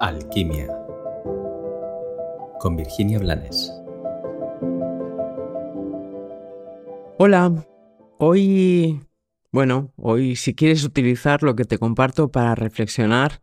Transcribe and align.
Alquimia 0.00 0.68
con 2.60 2.76
Virginia 2.76 3.18
Blanes. 3.18 3.72
Hola, 7.18 7.66
hoy, 8.18 9.00
bueno, 9.50 9.92
hoy 9.96 10.36
si 10.36 10.54
quieres 10.54 10.84
utilizar 10.84 11.42
lo 11.42 11.56
que 11.56 11.64
te 11.64 11.78
comparto 11.78 12.30
para 12.30 12.54
reflexionar, 12.54 13.42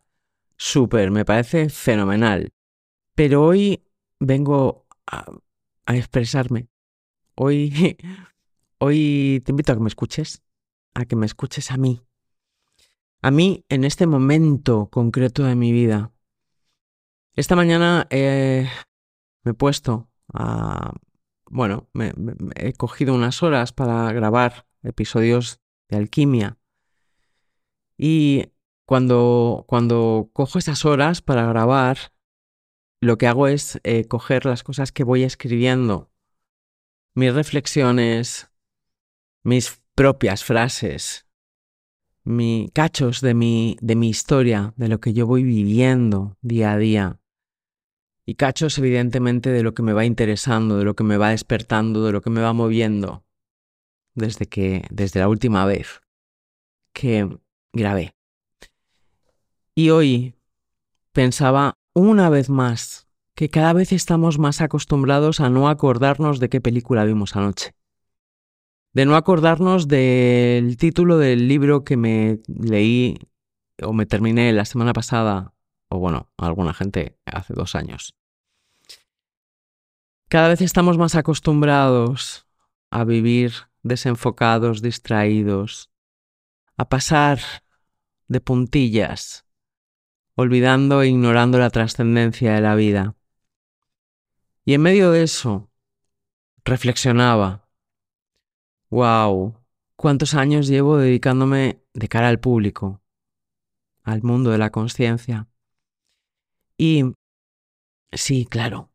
súper, 0.55 1.11
me 1.11 1.25
parece 1.25 1.67
fenomenal. 1.67 2.53
Pero 3.15 3.43
hoy 3.43 3.83
vengo 4.21 4.85
a, 5.07 5.25
expresarme. 5.93 6.69
Hoy, 7.35 7.97
hoy 8.79 9.41
te 9.43 9.51
invito 9.51 9.73
a 9.73 9.75
que 9.75 9.81
me 9.81 9.89
escuches, 9.89 10.41
a 10.93 11.03
que 11.03 11.17
me 11.17 11.25
escuches 11.25 11.69
a 11.71 11.77
mí. 11.77 12.01
A 13.21 13.29
mí, 13.31 13.65
en 13.67 13.83
este 13.83 14.07
momento 14.07 14.87
concreto 14.89 15.43
de 15.43 15.55
mi 15.55 15.73
vida, 15.73 16.14
esta 17.35 17.55
mañana 17.55 18.07
me 18.11 19.51
he 19.51 19.53
puesto 19.53 20.09
a... 20.33 20.93
Bueno, 21.47 21.89
me, 21.93 22.13
he 22.55 22.73
cogido 22.73 23.13
unas 23.13 23.43
horas 23.43 23.71
para 23.71 24.11
grabar 24.11 24.67
episodios 24.83 25.61
de 25.89 25.97
alquimia. 25.97 26.57
Y 27.97 28.51
cuando, 28.85 29.65
cuando 29.67 30.29
cojo 30.33 30.59
esas 30.59 30.85
horas 30.85 31.21
para 31.21 31.45
grabar, 31.45 31.97
lo 32.99 33.17
que 33.17 33.27
hago 33.27 33.47
es 33.47 33.79
eh, 33.83 34.05
coger 34.05 34.45
las 34.45 34.63
cosas 34.63 34.91
que 34.91 35.03
voy 35.03 35.23
escribiendo, 35.23 36.11
mis 37.13 37.33
reflexiones, 37.33 38.49
mis 39.43 39.81
propias 39.93 40.43
frases, 40.43 41.27
mi, 42.23 42.69
cachos 42.73 43.21
de 43.21 43.33
mi, 43.35 43.77
de 43.81 43.95
mi 43.95 44.09
historia, 44.09 44.73
de 44.77 44.87
lo 44.87 44.99
que 44.99 45.13
yo 45.13 45.27
voy 45.27 45.43
viviendo 45.43 46.37
día 46.41 46.71
a 46.71 46.77
día 46.77 47.21
y 48.25 48.35
cachos 48.35 48.77
evidentemente 48.77 49.51
de 49.51 49.63
lo 49.63 49.73
que 49.73 49.83
me 49.83 49.93
va 49.93 50.05
interesando, 50.05 50.77
de 50.77 50.83
lo 50.83 50.95
que 50.95 51.03
me 51.03 51.17
va 51.17 51.29
despertando, 51.29 52.03
de 52.05 52.11
lo 52.11 52.21
que 52.21 52.29
me 52.29 52.41
va 52.41 52.53
moviendo 52.53 53.23
desde 54.15 54.47
que 54.47 54.85
desde 54.89 55.19
la 55.19 55.27
última 55.27 55.65
vez 55.65 56.01
que 56.93 57.37
grabé. 57.73 58.15
Y 59.75 59.89
hoy 59.89 60.35
pensaba 61.11 61.77
una 61.93 62.29
vez 62.29 62.49
más 62.49 63.07
que 63.35 63.49
cada 63.49 63.73
vez 63.73 63.91
estamos 63.91 64.39
más 64.39 64.61
acostumbrados 64.61 65.41
a 65.41 65.49
no 65.49 65.67
acordarnos 65.67 66.39
de 66.39 66.49
qué 66.49 66.61
película 66.61 67.03
vimos 67.03 67.35
anoche. 67.35 67.75
De 68.93 69.05
no 69.05 69.17
acordarnos 69.17 69.89
del 69.89 70.77
título 70.77 71.17
del 71.17 71.49
libro 71.49 71.83
que 71.83 71.97
me 71.97 72.39
leí 72.47 73.17
o 73.83 73.91
me 73.91 74.05
terminé 74.05 74.53
la 74.53 74.63
semana 74.63 74.93
pasada 74.93 75.53
o 75.89 75.99
bueno, 75.99 76.31
alguna 76.37 76.73
gente 76.73 77.17
hace 77.25 77.53
dos 77.53 77.75
años. 77.75 78.15
Cada 80.27 80.49
vez 80.49 80.61
estamos 80.61 80.97
más 80.97 81.15
acostumbrados 81.15 82.47
a 82.89 83.03
vivir 83.03 83.53
desenfocados, 83.83 84.81
distraídos, 84.81 85.91
a 86.77 86.89
pasar 86.89 87.39
de 88.27 88.41
puntillas, 88.41 89.45
olvidando 90.33 91.01
e 91.01 91.07
ignorando 91.07 91.59
la 91.59 91.69
trascendencia 91.69 92.55
de 92.55 92.61
la 92.61 92.75
vida. 92.75 93.15
Y 94.65 94.73
en 94.73 94.81
medio 94.81 95.11
de 95.11 95.23
eso, 95.23 95.69
reflexionaba, 96.63 97.69
wow, 98.89 99.55
cuántos 99.95 100.33
años 100.33 100.67
llevo 100.67 100.97
dedicándome 100.97 101.83
de 101.93 102.07
cara 102.07 102.29
al 102.29 102.39
público, 102.39 103.01
al 104.03 104.23
mundo 104.23 104.49
de 104.49 104.57
la 104.57 104.71
conciencia. 104.71 105.47
Y 106.77 107.03
sí, 108.11 108.45
claro, 108.45 108.91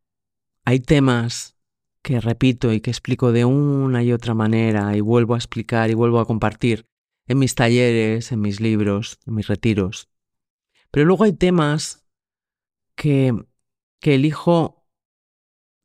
hay 0.64 0.80
temas 0.80 1.56
que 2.02 2.20
repito 2.20 2.72
y 2.72 2.80
que 2.80 2.90
explico 2.90 3.32
de 3.32 3.44
una 3.44 4.02
y 4.02 4.12
otra 4.12 4.34
manera 4.34 4.96
y 4.96 5.00
vuelvo 5.00 5.34
a 5.34 5.38
explicar 5.38 5.90
y 5.90 5.94
vuelvo 5.94 6.20
a 6.20 6.26
compartir 6.26 6.86
en 7.26 7.38
mis 7.38 7.54
talleres, 7.54 8.32
en 8.32 8.40
mis 8.40 8.60
libros, 8.60 9.18
en 9.26 9.34
mis 9.34 9.46
retiros. 9.46 10.08
Pero 10.90 11.06
luego 11.06 11.24
hay 11.24 11.32
temas 11.32 12.06
que, 12.96 13.34
que 14.00 14.14
elijo 14.16 14.86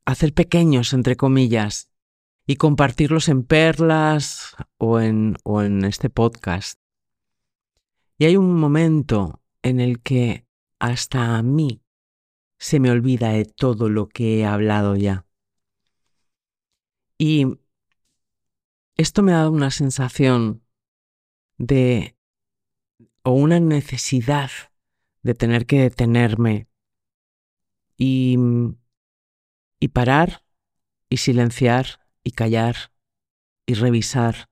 hacer 0.04 0.32
pequeños, 0.32 0.92
entre 0.92 1.16
comillas, 1.16 1.90
y 2.46 2.56
compartirlos 2.56 3.28
en 3.28 3.42
perlas 3.44 4.56
o 4.78 5.00
en, 5.00 5.36
o 5.44 5.62
en 5.62 5.84
este 5.84 6.10
podcast. 6.10 6.80
Y 8.18 8.24
hay 8.24 8.36
un 8.36 8.58
momento 8.58 9.42
en 9.62 9.80
el 9.80 10.00
que 10.00 10.46
hasta 10.78 11.36
a 11.36 11.42
mí 11.42 11.82
se 12.58 12.80
me 12.80 12.90
olvida 12.90 13.30
de 13.30 13.44
todo 13.44 13.88
lo 13.88 14.08
que 14.08 14.40
he 14.40 14.46
hablado 14.46 14.96
ya. 14.96 15.26
Y 17.18 17.46
esto 18.96 19.22
me 19.22 19.32
ha 19.32 19.36
dado 19.36 19.52
una 19.52 19.70
sensación 19.70 20.62
de 21.58 22.16
o 23.22 23.32
una 23.32 23.60
necesidad 23.60 24.50
de 25.22 25.34
tener 25.34 25.66
que 25.66 25.80
detenerme 25.80 26.68
y, 27.96 28.36
y 29.80 29.88
parar 29.88 30.44
y 31.08 31.18
silenciar 31.18 32.06
y 32.22 32.32
callar 32.32 32.92
y 33.66 33.74
revisar 33.74 34.48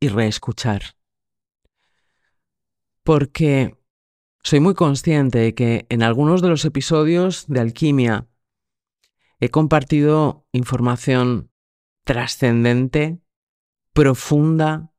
y 0.00 0.08
reescuchar. 0.08 0.96
Porque 3.02 3.77
soy 4.42 4.60
muy 4.60 4.74
consciente 4.74 5.38
de 5.38 5.54
que 5.54 5.86
en 5.88 6.02
algunos 6.02 6.42
de 6.42 6.48
los 6.48 6.64
episodios 6.64 7.46
de 7.48 7.60
Alquimia 7.60 8.28
he 9.40 9.50
compartido 9.50 10.46
información 10.52 11.50
trascendente, 12.04 13.20
profunda. 13.92 14.92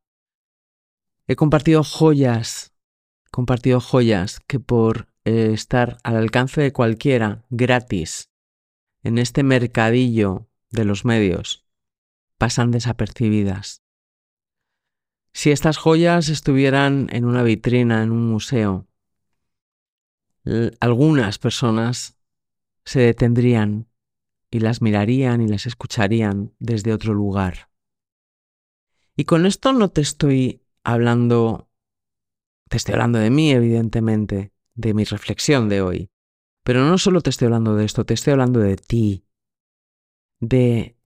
He 1.27 1.35
compartido 1.35 1.83
joyas, 1.83 2.73
compartido 3.31 3.79
joyas 3.79 4.39
que 4.45 4.59
por 4.59 5.11
eh, 5.25 5.51
estar 5.53 5.97
al 6.03 6.17
alcance 6.17 6.61
de 6.61 6.73
cualquiera, 6.73 7.45
gratis, 7.49 8.29
en 9.03 9.17
este 9.17 9.43
mercadillo 9.43 10.49
de 10.69 10.85
los 10.85 11.05
medios, 11.05 11.65
pasan 12.37 12.71
desapercibidas. 12.71 13.83
Si 15.33 15.51
estas 15.51 15.77
joyas 15.77 16.29
estuvieran 16.29 17.07
en 17.11 17.25
una 17.25 17.43
vitrina, 17.43 18.03
en 18.03 18.11
un 18.11 18.29
museo, 18.29 18.88
algunas 20.79 21.37
personas 21.37 22.19
se 22.85 23.01
detendrían 23.01 23.87
y 24.51 24.59
las 24.59 24.81
mirarían 24.81 25.41
y 25.41 25.47
las 25.47 25.65
escucharían 25.65 26.53
desde 26.59 26.93
otro 26.93 27.13
lugar. 27.13 27.69
Y 29.15 29.25
con 29.25 29.45
esto 29.45 29.73
no 29.73 29.89
te 29.89 30.01
estoy 30.01 30.63
hablando, 30.83 31.69
te 32.69 32.77
estoy 32.77 32.93
hablando 32.93 33.19
de 33.19 33.29
mí, 33.29 33.51
evidentemente, 33.51 34.53
de 34.75 34.93
mi 34.93 35.03
reflexión 35.03 35.69
de 35.69 35.81
hoy. 35.81 36.09
Pero 36.63 36.85
no 36.85 36.97
solo 36.97 37.21
te 37.21 37.29
estoy 37.29 37.47
hablando 37.47 37.75
de 37.75 37.85
esto, 37.85 38.05
te 38.05 38.13
estoy 38.13 38.31
hablando 38.31 38.59
de 38.59 38.77
ti, 38.77 39.25
de 40.39 40.97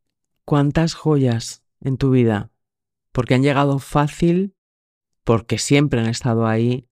cuántas 0.46 0.94
joyas 0.94 1.64
en 1.82 1.98
tu 1.98 2.12
vida, 2.12 2.52
porque 3.12 3.36
han 3.36 3.44
llegado 3.44 3.80
fácil, 3.80 4.56
porque 5.24 5.58
siempre 5.58 6.00
han 6.00 6.08
estado 6.08 6.48
ahí, 6.48 6.88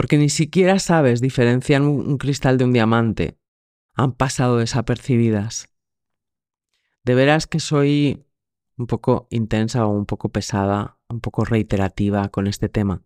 porque 0.00 0.16
ni 0.16 0.30
siquiera 0.30 0.78
sabes 0.78 1.20
diferenciar 1.20 1.82
un, 1.82 2.16
cristal 2.16 2.56
de 2.56 2.64
un 2.64 2.72
diamante. 2.72 3.38
Han 3.92 4.12
pasado 4.12 4.56
desapercibidas. 4.56 5.68
De 7.04 7.14
veras 7.14 7.46
que 7.46 7.60
soy 7.60 8.24
un 8.78 8.86
poco 8.86 9.28
intensa 9.28 9.84
o 9.84 9.90
un 9.90 10.06
poco 10.06 10.30
pesada, 10.30 10.98
un 11.10 11.20
poco 11.20 11.44
reiterativa 11.44 12.30
con 12.30 12.46
este 12.46 12.70
tema. 12.70 13.02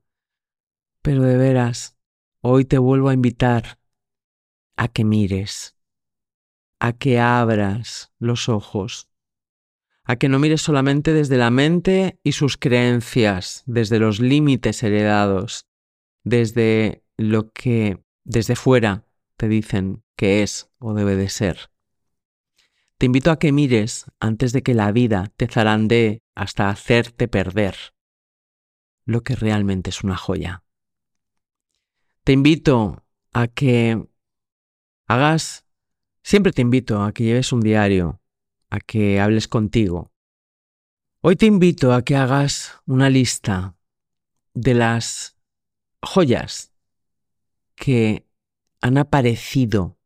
Pero 1.02 1.24
de 1.24 1.36
veras, 1.36 1.98
hoy 2.40 2.64
te 2.64 2.78
vuelvo 2.78 3.08
a 3.08 3.14
invitar 3.14 3.80
a 4.76 4.86
que 4.86 5.04
mires, 5.04 5.76
a 6.78 6.92
que 6.92 7.18
abras 7.18 8.12
los 8.20 8.48
ojos, 8.48 9.10
a 10.04 10.14
que 10.14 10.28
no 10.28 10.38
mires 10.38 10.62
solamente 10.62 11.12
desde 11.12 11.38
la 11.38 11.50
mente 11.50 12.20
y 12.22 12.30
sus 12.30 12.56
creencias, 12.56 13.64
desde 13.66 13.98
los 13.98 14.20
límites 14.20 14.80
heredados, 14.84 15.66
desde 16.24 17.04
lo 17.16 17.52
que 17.52 18.02
desde 18.24 18.56
fuera 18.56 19.06
te 19.36 19.48
dicen 19.48 20.02
que 20.16 20.42
es 20.42 20.70
o 20.78 20.94
debe 20.94 21.16
de 21.16 21.28
ser. 21.28 21.70
Te 22.98 23.06
invito 23.06 23.30
a 23.30 23.38
que 23.38 23.52
mires 23.52 24.06
antes 24.18 24.52
de 24.52 24.62
que 24.62 24.74
la 24.74 24.90
vida 24.92 25.32
te 25.36 25.46
zarandee 25.46 26.22
hasta 26.34 26.70
hacerte 26.70 27.28
perder 27.28 27.76
lo 29.04 29.22
que 29.22 29.36
realmente 29.36 29.90
es 29.90 30.02
una 30.02 30.16
joya. 30.16 30.64
Te 32.24 32.32
invito 32.32 33.04
a 33.32 33.48
que 33.48 34.08
hagas, 35.06 35.66
siempre 36.22 36.52
te 36.52 36.62
invito 36.62 37.02
a 37.02 37.12
que 37.12 37.24
lleves 37.24 37.52
un 37.52 37.60
diario, 37.60 38.22
a 38.70 38.80
que 38.80 39.20
hables 39.20 39.46
contigo. 39.46 40.10
Hoy 41.20 41.36
te 41.36 41.46
invito 41.46 41.92
a 41.92 42.02
que 42.02 42.16
hagas 42.16 42.80
una 42.86 43.10
lista 43.10 43.76
de 44.54 44.74
las 44.74 45.33
joyas 46.04 46.72
que 47.74 48.26
han 48.80 48.98
aparecido 48.98 49.98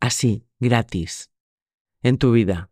así, 0.00 0.46
gratis, 0.58 1.30
en 2.02 2.18
tu 2.18 2.32
vida 2.32 2.70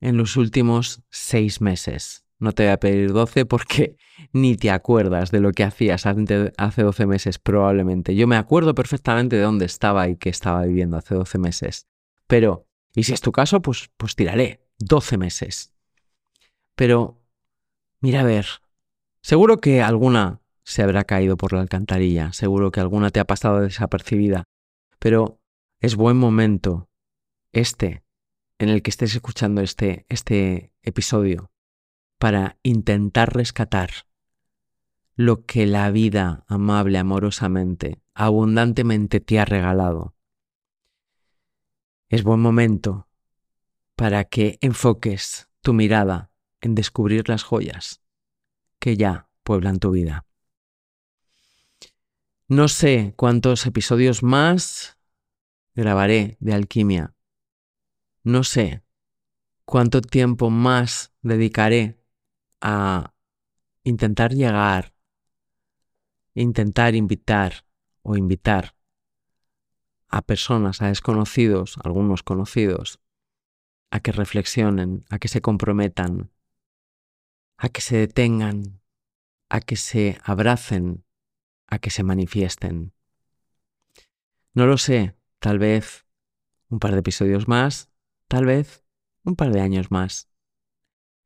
en 0.00 0.16
los 0.16 0.36
últimos 0.36 1.02
seis 1.10 1.60
meses? 1.60 2.24
No 2.38 2.52
te 2.52 2.64
voy 2.64 2.72
a 2.72 2.80
pedir 2.80 3.12
12 3.12 3.46
porque 3.46 3.96
ni 4.32 4.56
te 4.56 4.70
acuerdas 4.70 5.30
de 5.30 5.40
lo 5.40 5.52
que 5.52 5.64
hacías 5.64 6.04
hace 6.06 6.82
12 6.82 7.06
meses 7.06 7.38
probablemente. 7.38 8.14
Yo 8.14 8.26
me 8.26 8.36
acuerdo 8.36 8.74
perfectamente 8.74 9.36
de 9.36 9.42
dónde 9.42 9.64
estaba 9.64 10.08
y 10.08 10.16
qué 10.16 10.28
estaba 10.28 10.64
viviendo 10.64 10.96
hace 10.96 11.14
12 11.14 11.38
meses. 11.38 11.86
Pero, 12.26 12.66
y 12.94 13.04
si 13.04 13.12
es 13.12 13.20
tu 13.20 13.32
caso, 13.32 13.62
pues, 13.62 13.90
pues 13.96 14.14
tiraré 14.14 14.66
12 14.78 15.16
meses. 15.16 15.72
Pero, 16.74 17.22
mira 18.00 18.20
a 18.20 18.24
ver, 18.24 18.46
seguro 19.20 19.60
que 19.60 19.82
alguna 19.82 20.40
se 20.64 20.82
habrá 20.82 21.04
caído 21.04 21.36
por 21.36 21.52
la 21.52 21.60
alcantarilla, 21.60 22.32
seguro 22.32 22.72
que 22.72 22.80
alguna 22.80 23.10
te 23.10 23.20
ha 23.20 23.26
pasado 23.26 23.60
desapercibida, 23.60 24.44
pero 24.98 25.40
es 25.80 25.94
buen 25.94 26.16
momento 26.16 26.88
este 27.52 28.02
en 28.58 28.70
el 28.70 28.82
que 28.82 28.90
estés 28.90 29.14
escuchando 29.14 29.60
este, 29.60 30.06
este 30.08 30.72
episodio 30.82 31.50
para 32.18 32.58
intentar 32.62 33.34
rescatar 33.34 33.90
lo 35.16 35.44
que 35.44 35.66
la 35.66 35.90
vida 35.90 36.44
amable, 36.48 36.98
amorosamente, 36.98 38.00
abundantemente 38.14 39.20
te 39.20 39.38
ha 39.38 39.44
regalado. 39.44 40.14
Es 42.08 42.22
buen 42.22 42.40
momento 42.40 43.08
para 43.96 44.24
que 44.24 44.58
enfoques 44.60 45.48
tu 45.60 45.72
mirada 45.72 46.30
en 46.60 46.74
descubrir 46.74 47.28
las 47.28 47.42
joyas 47.42 48.02
que 48.78 48.96
ya 48.96 49.28
pueblan 49.42 49.78
tu 49.78 49.90
vida. 49.90 50.24
No 52.48 52.68
sé 52.68 53.14
cuántos 53.16 53.64
episodios 53.64 54.22
más 54.22 54.98
grabaré 55.74 56.36
de 56.40 56.52
alquimia. 56.52 57.14
No 58.22 58.44
sé 58.44 58.84
cuánto 59.64 60.02
tiempo 60.02 60.50
más 60.50 61.14
dedicaré 61.22 61.98
a 62.60 63.14
intentar 63.82 64.34
llegar, 64.34 64.94
intentar 66.34 66.94
invitar 66.94 67.64
o 68.02 68.14
invitar 68.14 68.76
a 70.08 70.20
personas, 70.20 70.82
a 70.82 70.88
desconocidos, 70.88 71.78
algunos 71.82 72.22
conocidos, 72.22 73.00
a 73.90 74.00
que 74.00 74.12
reflexionen, 74.12 75.06
a 75.08 75.18
que 75.18 75.28
se 75.28 75.40
comprometan, 75.40 76.30
a 77.56 77.70
que 77.70 77.80
se 77.80 77.96
detengan, 77.96 78.82
a 79.48 79.60
que 79.60 79.76
se 79.76 80.18
abracen, 80.22 81.03
a 81.66 81.78
que 81.78 81.90
se 81.90 82.02
manifiesten. 82.02 82.92
No 84.52 84.66
lo 84.66 84.78
sé, 84.78 85.16
tal 85.38 85.58
vez 85.58 86.06
un 86.68 86.78
par 86.78 86.92
de 86.92 87.00
episodios 87.00 87.48
más, 87.48 87.90
tal 88.28 88.46
vez 88.46 88.84
un 89.24 89.36
par 89.36 89.52
de 89.52 89.60
años 89.60 89.90
más. 89.90 90.28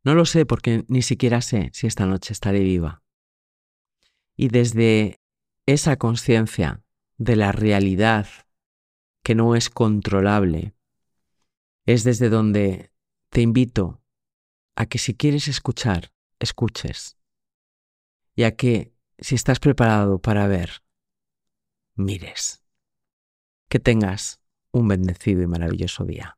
No 0.04 0.14
lo 0.14 0.24
sé 0.24 0.46
porque 0.46 0.84
ni 0.88 1.02
siquiera 1.02 1.40
sé 1.42 1.70
si 1.72 1.86
esta 1.86 2.06
noche 2.06 2.32
estaré 2.32 2.60
viva. 2.60 3.02
Y 4.36 4.48
desde 4.48 5.20
esa 5.66 5.96
conciencia 5.96 6.82
de 7.16 7.36
la 7.36 7.52
realidad 7.52 8.26
que 9.22 9.34
no 9.34 9.54
es 9.54 9.68
controlable, 9.68 10.74
es 11.84 12.04
desde 12.04 12.28
donde 12.28 12.92
te 13.30 13.42
invito 13.42 14.02
a 14.76 14.86
que 14.86 14.98
si 14.98 15.14
quieres 15.14 15.48
escuchar, 15.48 16.12
escuches. 16.38 17.18
Y 18.36 18.44
a 18.44 18.56
que 18.56 18.94
si 19.18 19.34
estás 19.34 19.60
preparado 19.60 20.20
para 20.20 20.46
ver, 20.46 20.82
mires. 21.94 22.62
Que 23.68 23.78
tengas 23.78 24.40
un 24.72 24.88
bendecido 24.88 25.42
y 25.42 25.46
maravilloso 25.46 26.04
día. 26.04 26.37